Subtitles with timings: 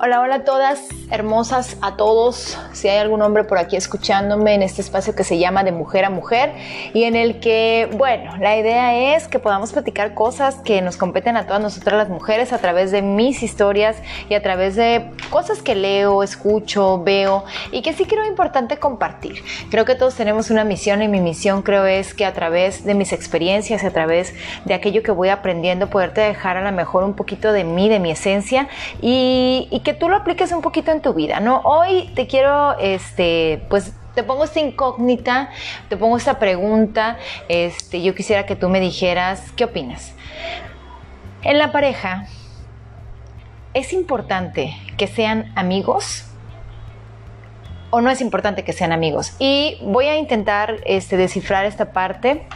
[0.00, 2.56] Hola, hola a todas, hermosas, a todos.
[2.72, 6.04] Si hay algún hombre por aquí escuchándome en este espacio que se llama De Mujer
[6.04, 6.52] a Mujer
[6.94, 11.36] y en el que, bueno, la idea es que podamos platicar cosas que nos competen
[11.36, 13.96] a todas nosotras las mujeres a través de mis historias
[14.28, 19.42] y a través de cosas que leo, escucho, veo y que sí creo importante compartir.
[19.68, 22.94] Creo que todos tenemos una misión y mi misión creo es que a través de
[22.94, 24.32] mis experiencias, a través
[24.64, 27.98] de aquello que voy aprendiendo, poderte dejar a lo mejor un poquito de mí, de
[27.98, 28.68] mi esencia
[29.02, 31.60] y, y que tú lo apliques un poquito en tu vida, ¿no?
[31.64, 35.50] Hoy te quiero, este, pues te pongo esta incógnita,
[35.88, 40.12] te pongo esta pregunta, este, yo quisiera que tú me dijeras, ¿qué opinas?
[41.42, 42.26] En la pareja,
[43.74, 46.24] ¿es importante que sean amigos?
[47.90, 49.34] ¿O no es importante que sean amigos?
[49.38, 52.46] Y voy a intentar este, descifrar esta parte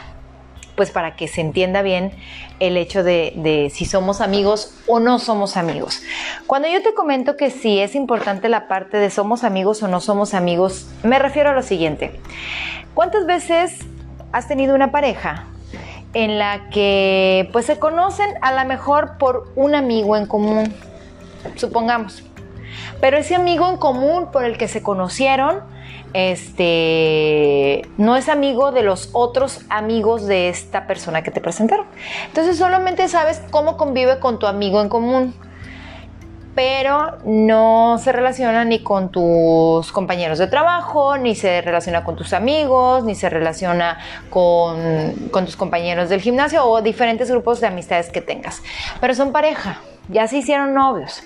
[0.75, 2.11] pues para que se entienda bien
[2.59, 6.01] el hecho de, si somos amigos o no somos amigos.
[6.47, 10.01] Cuando yo te comento que sí es importante la parte de somos amigos o no
[10.01, 12.19] somos amigos, me refiero a lo siguiente.
[12.93, 13.79] ¿Cuántas veces
[14.31, 15.45] has tenido una pareja
[16.13, 20.73] en la que pues se conocen a lo mejor por un amigo en común,
[21.55, 22.23] supongamos?
[23.01, 25.61] Pero ese amigo en común por el que se conocieron
[26.13, 31.87] este, no es amigo de los otros amigos de esta persona que te presentaron.
[32.27, 35.33] Entonces solamente sabes cómo convive con tu amigo en común,
[36.53, 42.31] pero no se relaciona ni con tus compañeros de trabajo, ni se relaciona con tus
[42.33, 43.97] amigos, ni se relaciona
[44.29, 48.61] con, con tus compañeros del gimnasio o diferentes grupos de amistades que tengas.
[49.01, 51.23] Pero son pareja, ya se hicieron novios.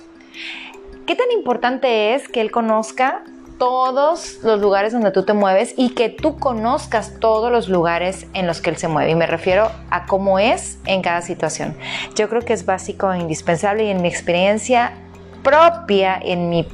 [1.08, 3.23] ¿Qué tan importante es que él conozca
[3.58, 8.45] todos los lugares donde tú te mueves y que tú conozcas todos los lugares en
[8.45, 9.11] los que él se mueve.
[9.11, 11.77] Y me refiero a cómo es en cada situación.
[12.16, 14.95] Yo creo que es básico e indispensable y en mi experiencia
[15.44, 16.67] propia, en mi,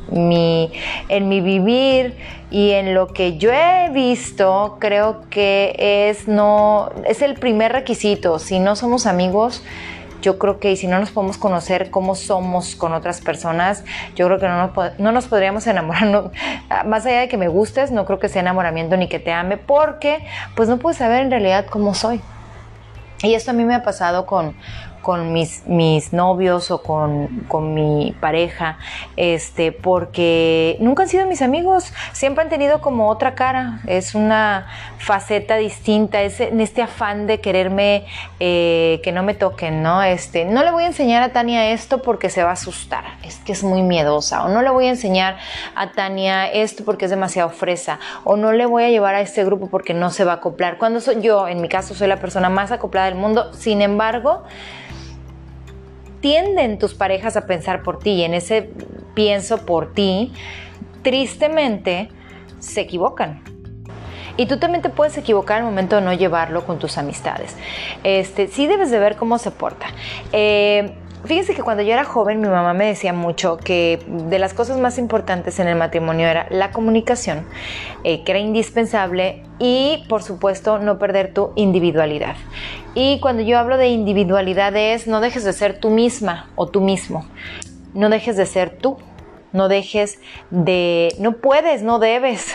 [1.10, 2.18] en mi vivir
[2.50, 5.76] y en lo que yo he visto, creo que
[6.10, 8.40] es, no, es el primer requisito.
[8.40, 9.64] Si no somos amigos,
[10.24, 13.84] yo creo que si no nos podemos conocer cómo somos con otras personas,
[14.16, 16.32] yo creo que no nos, no nos podríamos enamorar.
[16.86, 19.58] más allá de que me gustes, no creo que sea enamoramiento ni que te ame,
[19.58, 20.26] porque
[20.56, 22.22] pues no puedes saber en realidad cómo soy.
[23.22, 24.56] Y esto a mí me ha pasado con,
[25.04, 28.80] con mis, mis novios o con, con, mi pareja,
[29.18, 34.68] este, porque nunca han sido mis amigos, siempre han tenido como otra cara, es una
[34.98, 38.06] faceta distinta, es en este afán de quererme
[38.40, 40.02] eh, que no me toquen, ¿no?
[40.02, 43.38] Este, no le voy a enseñar a Tania esto porque se va a asustar, es
[43.40, 45.38] que es muy miedosa, o no le voy a enseñar
[45.76, 49.44] a Tania esto porque es demasiado fresa, o no le voy a llevar a este
[49.44, 50.78] grupo porque no se va a acoplar.
[50.78, 54.44] Cuando soy yo, en mi caso, soy la persona más acoplada del mundo, sin embargo,
[56.24, 58.70] tienden tus parejas a pensar por ti y en ese
[59.14, 60.32] pienso por ti,
[61.02, 62.08] tristemente
[62.60, 63.44] se equivocan.
[64.38, 67.58] Y tú también te puedes equivocar al momento de no llevarlo con tus amistades.
[68.06, 69.88] Este, sí debes de ver cómo se porta.
[70.32, 70.96] Eh,
[71.26, 74.78] Fíjense que cuando yo era joven mi mamá me decía mucho que de las cosas
[74.78, 77.46] más importantes en el matrimonio era la comunicación,
[78.04, 82.36] eh, que era indispensable y por supuesto no perder tu individualidad.
[82.94, 86.82] Y cuando yo hablo de individualidad es no dejes de ser tú misma o tú
[86.82, 87.26] mismo,
[87.94, 88.98] no dejes de ser tú
[89.54, 90.20] no dejes
[90.50, 92.54] de, no puedes, no debes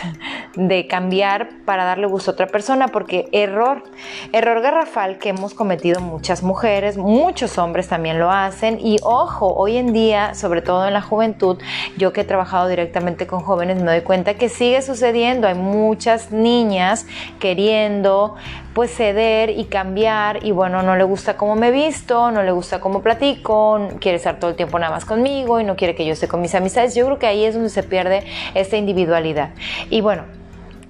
[0.56, 3.84] de cambiar para darle gusto a otra persona, porque error,
[4.32, 9.76] error garrafal que hemos cometido muchas mujeres, muchos hombres también lo hacen, y ojo, hoy
[9.76, 11.58] en día, sobre todo en la juventud,
[11.96, 16.32] yo que he trabajado directamente con jóvenes, me doy cuenta que sigue sucediendo, hay muchas
[16.32, 17.06] niñas
[17.38, 18.34] queriendo
[18.74, 22.78] pues ceder y cambiar y bueno, no le gusta cómo me visto, no le gusta
[22.78, 26.12] cómo platico, quiere estar todo el tiempo nada más conmigo y no quiere que yo
[26.12, 26.87] esté con mis amistades.
[26.94, 29.50] Yo creo que ahí es donde se pierde esta individualidad.
[29.90, 30.24] Y bueno,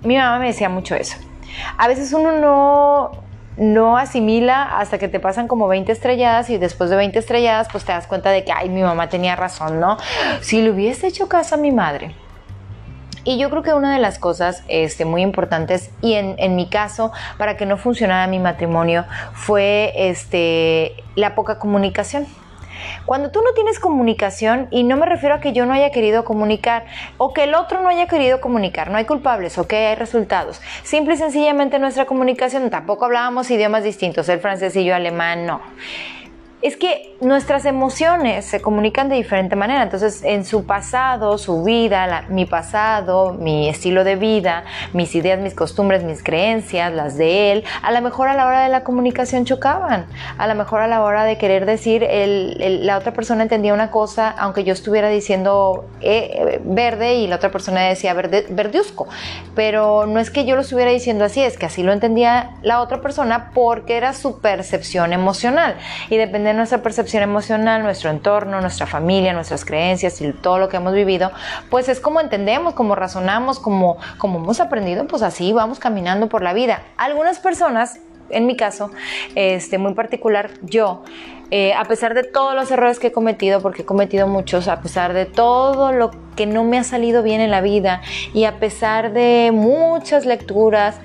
[0.02, 1.16] mi mamá me decía mucho eso.
[1.76, 3.28] A veces uno no
[3.58, 7.84] no asimila hasta que te pasan como 20 estrelladas y después de 20 estrelladas pues
[7.84, 9.96] te das cuenta de que, ay, mi mamá tenía razón, ¿no?
[10.40, 12.14] Si le hubiese hecho caso a mi madre,
[13.24, 16.68] y yo creo que una de las cosas este, muy importantes, y en, en, mi
[16.68, 19.04] caso, para que no funcionara mi matrimonio,
[19.34, 22.26] fue este, la poca comunicación.
[23.06, 26.24] Cuando tú no tienes comunicación, y no me refiero a que yo no haya querido
[26.24, 26.84] comunicar
[27.16, 30.60] o que el otro no haya querido comunicar, no hay culpables, ok, hay resultados.
[30.82, 35.60] Simple y sencillamente nuestra comunicación, tampoco hablábamos idiomas distintos, el francés y yo alemán, no
[36.60, 39.82] es que nuestras emociones se comunican de diferente manera.
[39.82, 45.54] Entonces, en su pasado, su vida, mi pasado, mi estilo de vida, mis ideas, mis
[45.54, 49.44] costumbres, mis creencias, las de él, a lo mejor a la hora de la comunicación
[49.44, 50.06] chocaban.
[50.36, 54.28] A lo mejor a la hora de querer decir, la otra persona entendía una cosa,
[54.30, 58.46] aunque yo estuviera diciendo eh, verde y la otra persona decía verde.
[59.54, 62.80] Pero no es que yo lo estuviera diciendo así, es que así lo entendía la
[62.80, 65.76] otra persona porque era su percepción emocional.
[66.10, 70.68] Y depende de nuestra percepción emocional, nuestro entorno, nuestra familia, nuestras creencias y todo lo
[70.68, 71.30] que hemos vivido,
[71.70, 76.42] pues es como entendemos, como razonamos, como, como hemos aprendido, pues así vamos caminando por
[76.42, 76.82] la vida.
[76.96, 78.00] Algunas personas,
[78.30, 78.90] en mi caso,
[79.34, 81.04] este, muy particular, yo,
[81.50, 84.80] eh, a pesar de todos los errores que he cometido, porque he cometido muchos, a
[84.80, 88.02] pesar de todo lo que no me ha salido bien en la vida
[88.34, 91.00] y a pesar de muchas lecturas,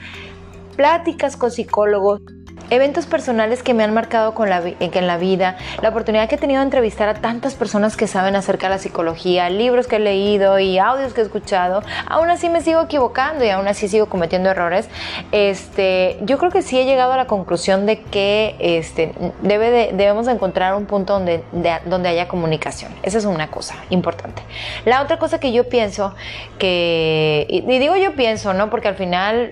[0.75, 2.22] pláticas con psicólogos,
[2.69, 6.38] eventos personales que me han marcado con la, en la vida, la oportunidad que he
[6.38, 10.00] tenido de entrevistar a tantas personas que saben acerca de la psicología, libros que he
[10.00, 14.07] leído y audios que he escuchado, aún así me sigo equivocando y aún así sigo
[14.07, 14.89] cometiendo errores.
[15.31, 20.27] Este, yo creo que sí he llegado a la conclusión de que este, debe debemos
[20.27, 21.44] encontrar un punto donde,
[21.86, 22.92] donde haya comunicación.
[23.04, 24.42] Esa es una cosa importante.
[24.86, 26.13] La otra cosa que yo pienso
[26.57, 28.69] que, y digo yo pienso, ¿no?
[28.69, 29.51] Porque al final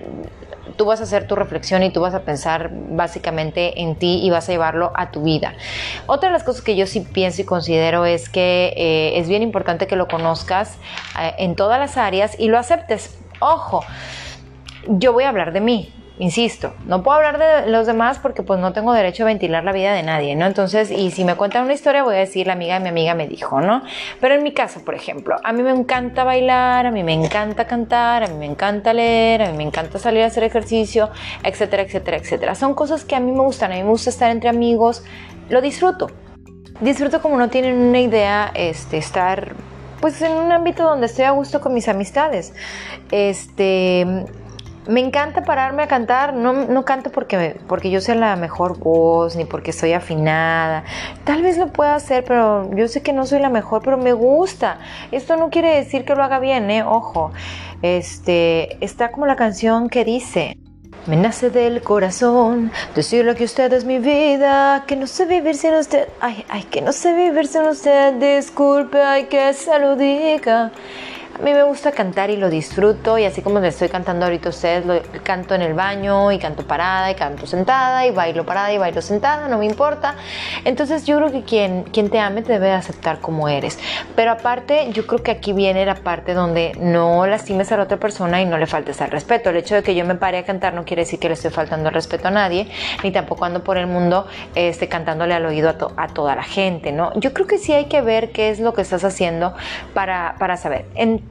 [0.82, 4.30] tú vas a hacer tu reflexión y tú vas a pensar básicamente en ti y
[4.30, 5.54] vas a llevarlo a tu vida.
[6.08, 9.44] Otra de las cosas que yo sí pienso y considero es que eh, es bien
[9.44, 10.78] importante que lo conozcas
[11.20, 13.16] eh, en todas las áreas y lo aceptes.
[13.38, 13.84] Ojo,
[14.88, 18.60] yo voy a hablar de mí, insisto, no puedo hablar de los demás porque pues
[18.60, 20.46] no tengo derecho a ventilar la vida de nadie, ¿no?
[20.46, 23.14] Entonces, y si me cuentan una historia voy a decir la amiga de mi amiga
[23.14, 23.82] me dijo, ¿no?
[24.20, 27.66] Pero en mi caso, por ejemplo, a mí me encanta bailar, a mí me encanta
[27.66, 31.10] cantar, a mí me encanta leer, a mí me encanta salir a hacer ejercicio,
[31.42, 32.54] etcétera, etcétera, etcétera.
[32.54, 35.02] Son cosas que a mí me gustan, a mí me gusta estar entre amigos,
[35.48, 36.08] lo disfruto.
[36.80, 39.54] Disfruto como no tienen una idea, este, estar
[40.00, 42.52] pues en un ámbito donde estoy a gusto con mis amistades.
[43.10, 44.24] Este,
[44.86, 49.36] me encanta pararme a cantar, no, no canto porque, porque yo sea la mejor voz,
[49.36, 50.84] ni porque soy afinada.
[51.24, 54.12] Tal vez lo pueda hacer, pero yo sé que no soy la mejor, pero me
[54.12, 54.78] gusta.
[55.12, 56.82] Esto no quiere decir que lo haga bien, ¿eh?
[56.82, 57.32] Ojo.
[57.82, 60.56] Este, está como la canción que dice,
[61.06, 65.74] me nace del corazón decirle que usted es mi vida, que no sé vivir sin
[65.74, 66.08] usted.
[66.20, 68.14] Ay, ay, que no sé vivir sin usted.
[68.14, 70.70] Disculpe, ay, que se lo diga.
[71.34, 74.48] A mí me gusta cantar y lo disfruto y así como le estoy cantando ahorita
[74.48, 78.44] a ustedes, lo canto en el baño y canto parada y canto sentada y bailo
[78.44, 80.14] parada y bailo sentada, no me importa.
[80.64, 83.78] Entonces yo creo que quien, quien te ame te debe aceptar como eres.
[84.14, 87.96] Pero aparte, yo creo que aquí viene la parte donde no lastimes a la otra
[87.96, 89.48] persona y no le faltes al respeto.
[89.48, 91.50] El hecho de que yo me pare a cantar no quiere decir que le estoy
[91.50, 92.68] faltando el respeto a nadie,
[93.02, 97.10] ni tampoco ando por el mundo este, cantándole al oído a, toda la gente, ¿no?
[97.18, 99.54] Yo creo que sí hay que ver qué es lo que estás haciendo
[99.94, 100.84] para, para saber.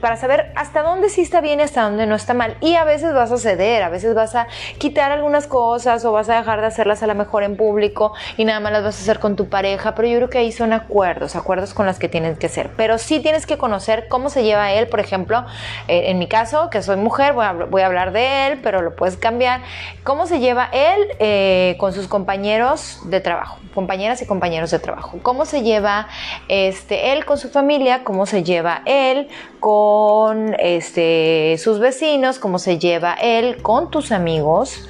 [0.00, 2.56] para saber hasta dónde sí está bien y hasta dónde no está mal.
[2.60, 4.46] Y a veces vas a ceder, a veces vas a
[4.78, 8.44] quitar algunas cosas o vas a dejar de hacerlas a lo mejor en público y
[8.44, 10.72] nada más las vas a hacer con tu pareja, pero yo creo que ahí son
[10.72, 12.70] acuerdos, acuerdos con las que tienes que ser.
[12.76, 15.44] Pero sí tienes que conocer cómo se lleva él, por ejemplo,
[15.88, 18.82] eh, en mi caso, que soy mujer, voy a, voy a, hablar de él, pero
[18.82, 19.62] lo puedes cambiar,
[20.02, 25.18] cómo se lleva él eh, con sus compañeros de trabajo, compañeras y compañeros de trabajo,
[25.22, 26.08] cómo se lleva
[26.48, 29.28] este, él con su familia, cómo se lleva él
[29.60, 34.88] con con este, sus vecinos, cómo se lleva él con tus amigos.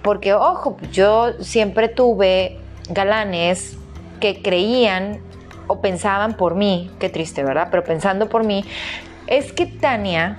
[0.00, 2.56] Porque, ojo, yo siempre tuve
[2.88, 3.76] galanes
[4.18, 5.20] que creían
[5.66, 7.68] o pensaban por mí, qué triste, ¿verdad?
[7.70, 8.64] Pero pensando por mí,
[9.26, 10.38] es que Tania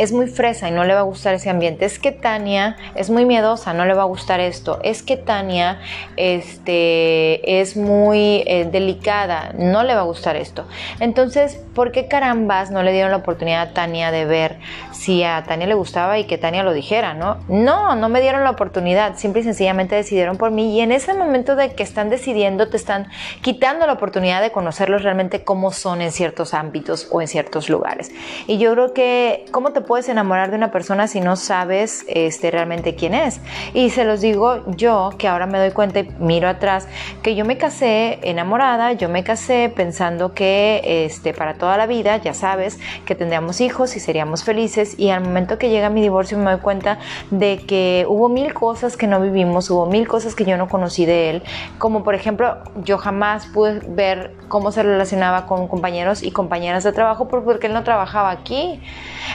[0.00, 1.84] es muy fresa y no le va a gustar ese ambiente.
[1.84, 4.80] Es que Tania es muy miedosa, no le va a gustar esto.
[4.82, 5.78] Es que Tania
[6.16, 10.66] este, es muy eh, delicada, no le va a gustar esto.
[11.00, 14.58] Entonces, ¿por qué carambas no le dieron la oportunidad a Tania de ver
[14.90, 17.36] si a Tania le gustaba y que Tania lo dijera, no?
[17.48, 19.18] No, no me dieron la oportunidad.
[19.18, 20.78] Simple y sencillamente decidieron por mí.
[20.78, 23.08] Y en ese momento de que están decidiendo, te están
[23.42, 28.10] quitando la oportunidad de conocerlos realmente cómo son en ciertos ámbitos o en ciertos lugares.
[28.46, 32.52] Y yo creo que, ¿cómo te puedes enamorar de una persona si no sabes este,
[32.52, 33.40] realmente quién es.
[33.74, 36.86] Y se los digo yo, que ahora me doy cuenta y miro atrás,
[37.22, 42.18] que yo me casé enamorada, yo me casé pensando que este, para toda la vida,
[42.18, 44.96] ya sabes, que tendríamos hijos y seríamos felices.
[44.96, 47.00] Y al momento que llega mi divorcio me doy cuenta
[47.32, 51.04] de que hubo mil cosas que no vivimos, hubo mil cosas que yo no conocí
[51.04, 51.42] de él.
[51.78, 56.92] Como por ejemplo, yo jamás pude ver cómo se relacionaba con compañeros y compañeras de
[56.92, 58.80] trabajo porque él no trabajaba aquí.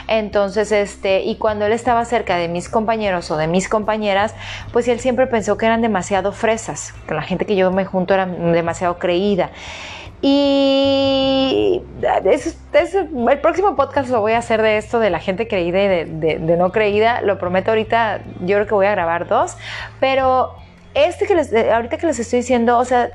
[0.08, 4.34] Entonces, Entonces, este, y cuando él estaba cerca de mis compañeros o de mis compañeras,
[4.70, 8.12] pues él siempre pensó que eran demasiado fresas, que la gente que yo me junto
[8.12, 9.48] era demasiado creída.
[10.20, 16.04] Y el próximo podcast lo voy a hacer de esto, de la gente creída y
[16.04, 17.22] de, no creída.
[17.22, 19.56] Lo prometo ahorita, yo creo que voy a grabar dos.
[20.00, 20.54] Pero
[20.92, 23.08] este que les, ahorita que les estoy diciendo, o sea,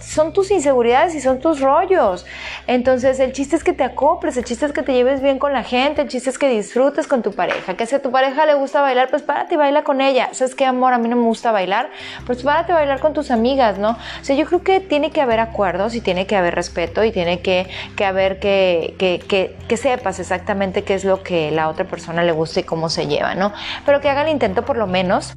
[0.00, 2.26] son tus inseguridades y son tus rollos.
[2.66, 5.52] Entonces, el chiste es que te acoples, el chiste es que te lleves bien con
[5.52, 7.76] la gente, el chiste es que disfrutes con tu pareja.
[7.76, 10.30] Que si a tu pareja le gusta bailar, pues párate y baila con ella.
[10.32, 10.92] ¿Sabes qué, amor?
[10.92, 11.90] A mí no me gusta bailar,
[12.26, 13.90] pues párate a bailar con tus amigas, ¿no?
[13.90, 17.12] O sea, yo creo que tiene que haber acuerdos y tiene que haber respeto y
[17.12, 21.68] tiene que, que haber que, que, que, que sepas exactamente qué es lo que la
[21.68, 23.52] otra persona le gusta y cómo se lleva, ¿no?
[23.86, 25.34] Pero que haga el intento por lo menos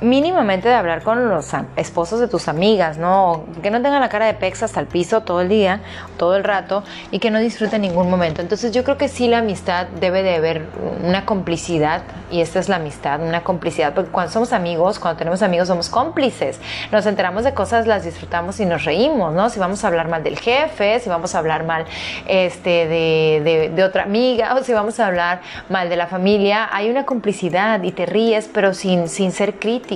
[0.00, 3.44] mínimamente de hablar con los esposos de tus amigas, ¿no?
[3.62, 5.80] Que no tengan la cara de pex hasta el piso todo el día,
[6.16, 8.40] todo el rato y que no disfruten ningún momento.
[8.40, 10.66] Entonces yo creo que sí la amistad debe de haber
[11.04, 15.42] una complicidad y esta es la amistad, una complicidad, porque cuando somos amigos, cuando tenemos
[15.42, 16.60] amigos somos cómplices.
[16.92, 19.50] Nos enteramos de cosas, las disfrutamos y nos reímos, ¿no?
[19.50, 21.86] Si vamos a hablar mal del jefe, si vamos a hablar mal
[22.26, 27.04] este, de, otra amiga o si vamos a hablar mal de la familia, hay una
[27.04, 29.87] complicidad y te ríes, pero sin, sin ser crítico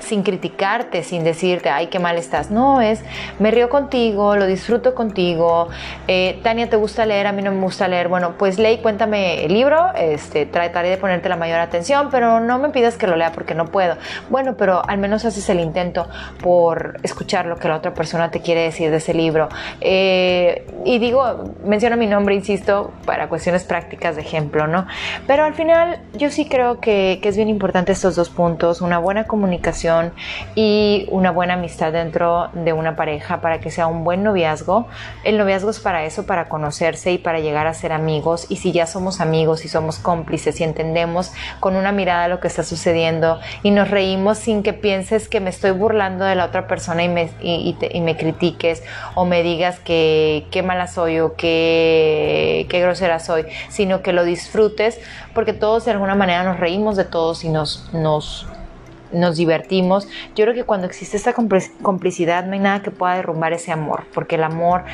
[0.00, 2.50] sin criticarte, sin decirte, ay, qué mal estás.
[2.50, 3.02] No, es,
[3.38, 5.68] me río contigo, lo disfruto contigo.
[6.08, 7.26] Eh, Tania, ¿te gusta leer?
[7.26, 8.08] A mí no me gusta leer.
[8.08, 12.58] Bueno, pues lee cuéntame el libro, este, trataré de ponerte la mayor atención, pero no
[12.58, 13.96] me pidas que lo lea porque no puedo.
[14.28, 16.08] Bueno, pero al menos haces el intento
[16.42, 19.48] por escuchar lo que la otra persona te quiere decir de ese libro.
[19.80, 24.86] Eh, y digo, menciono mi nombre, insisto, para cuestiones prácticas de ejemplo, ¿no?
[25.26, 28.98] Pero al final yo sí creo que, que es bien importante estos dos puntos, una
[28.98, 30.12] buena comunicación
[30.54, 34.86] y una buena amistad dentro de una pareja para que sea un buen noviazgo.
[35.24, 38.46] El noviazgo es para eso, para conocerse y para llegar a ser amigos.
[38.48, 42.48] Y si ya somos amigos y somos cómplices y entendemos con una mirada lo que
[42.48, 46.66] está sucediendo y nos reímos sin que pienses que me estoy burlando de la otra
[46.66, 48.82] persona y me, y, me critiques
[49.14, 54.24] o me digas que qué mala soy o que qué grosera soy, sino que lo
[54.24, 55.00] disfrutes
[55.34, 58.46] porque todos de alguna manera nos reímos de todos y nos, nos
[59.12, 60.08] nos divertimos.
[60.34, 64.04] Yo creo que cuando existe esta complicidad no hay nada que pueda derrumbar ese amor,
[64.14, 64.84] porque el amor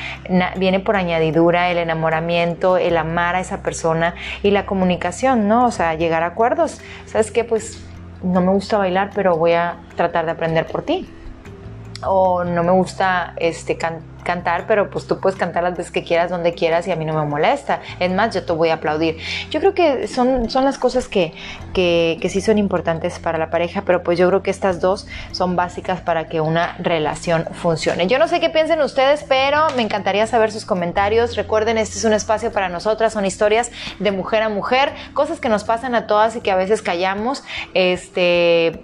[0.57, 5.65] viene por añadidura, el enamoramiento, el amar a esa persona y la comunicación, ¿no?
[5.65, 6.81] O sea, llegar a acuerdos.
[7.05, 7.43] ¿Sabes qué?
[7.43, 7.83] Pues
[8.23, 11.09] no me gusta bailar, pero voy a tratar de aprender por ti.
[12.05, 16.03] O no me gusta este, cantar cantar, pero pues tú puedes cantar las veces que
[16.03, 17.79] quieras, donde quieras y a mí no me molesta.
[17.97, 19.17] Es más, yo te voy a aplaudir.
[19.49, 21.33] Yo creo que son, son las cosas que,
[21.73, 25.55] que, sí son importantes para la pareja, pero pues yo creo que estas dos son
[25.55, 28.07] básicas para que una relación funcione.
[28.07, 31.37] Yo no sé qué piensen ustedes, pero me encantaría saber sus comentarios.
[31.37, 35.47] Recuerden, este es un espacio para nosotras, son historias de mujer a mujer, cosas que
[35.47, 37.45] nos pasan a todas y que a veces callamos.
[37.73, 38.83] Este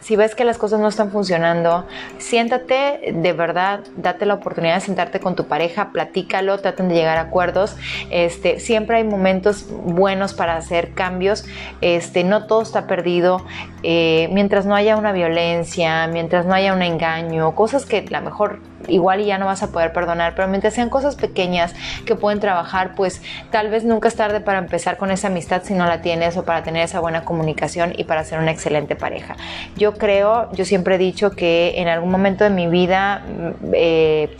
[0.00, 1.86] si ves que las cosas no están funcionando,
[2.18, 7.18] siéntate, de verdad, date la oportunidad de sentarte con tu pareja, platícalo, traten de llegar
[7.18, 7.76] a acuerdos.
[8.10, 11.44] Este, siempre hay momentos buenos para hacer cambios.
[11.80, 13.44] Este, no todo está perdido.
[13.82, 18.24] Eh, mientras no haya una violencia, mientras no haya un engaño, cosas que a lo
[18.24, 22.40] mejor igual ya no vas a poder perdonar, pero mientras sean cosas pequeñas que pueden
[22.40, 26.00] trabajar, pues tal vez nunca es tarde para empezar con esa amistad si no la
[26.02, 29.36] tienes o para tener esa buena comunicación y para ser una excelente pareja.
[29.76, 34.36] Yo creo, yo siempre he dicho que en algún momento de mi vida mm, eh,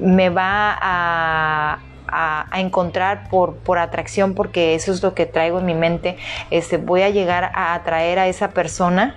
[0.00, 1.78] me va a
[2.12, 6.16] a, encontrar por, por atracción, porque eso es lo que traigo en mi mente,
[6.50, 9.16] este, voy a llegar a atraer a esa persona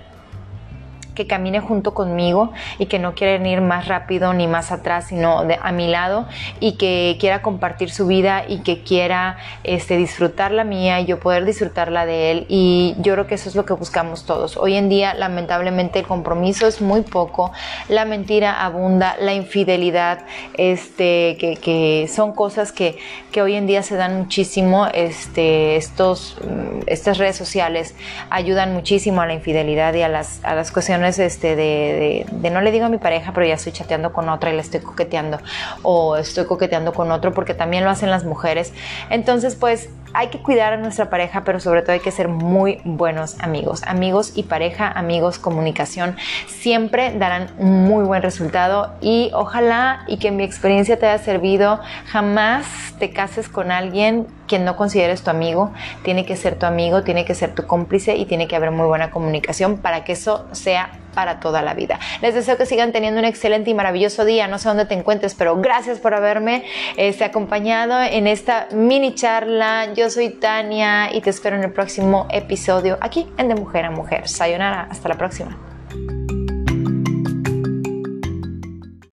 [1.16, 5.42] que camine junto conmigo y que no quieren ir más rápido ni más atrás, sino
[5.60, 6.26] a mi lado
[6.60, 11.18] y que quiera compartir su vida y que quiera este, disfrutar la mía y yo
[11.18, 12.46] poder disfrutar la de él.
[12.48, 14.56] Y yo creo que eso es lo que buscamos todos.
[14.56, 17.52] Hoy en día, lamentablemente, el compromiso es muy poco,
[17.88, 20.20] la mentira abunda, la infidelidad,
[20.54, 22.98] este, que, que son cosas que,
[23.32, 24.86] que, hoy en día se dan muchísimo.
[24.92, 27.94] Este, estos, mm, estas redes sociales
[28.30, 32.72] ayudan muchísimo a la infidelidad y a las, a las cuestiones este, de, no le
[32.72, 35.38] digo a mi pareja, pero ya estoy chateando con otra y le estoy coqueteando,
[35.82, 38.72] o estoy coqueteando con otro, porque también lo hacen las mujeres.
[39.10, 42.80] Entonces, pues hay que cuidar a nuestra pareja, pero sobre todo hay que ser muy
[42.84, 43.82] buenos amigos.
[43.86, 50.30] Amigos y pareja, amigos, comunicación, siempre darán un muy buen resultado y ojalá y que
[50.30, 51.80] mi experiencia te haya servido.
[52.06, 52.66] Jamás
[52.98, 55.72] te cases con alguien quien no consideres tu amigo.
[56.02, 58.86] Tiene que ser tu amigo, tiene que ser tu cómplice y tiene que haber muy
[58.86, 61.98] buena comunicación para que eso sea para toda la vida.
[62.20, 64.48] Les deseo que sigan teniendo un excelente y maravilloso día.
[64.48, 66.64] No sé dónde te encuentres, pero gracias por haberme
[66.96, 69.92] este, acompañado en esta mini charla.
[69.94, 73.90] Yo soy Tania y te espero en el próximo episodio aquí en De Mujer a
[73.90, 74.28] Mujer.
[74.28, 74.88] Sayonara.
[74.90, 75.75] Hasta la próxima.